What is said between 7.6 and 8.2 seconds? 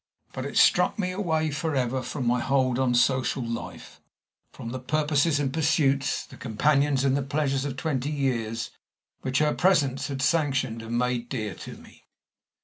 of twenty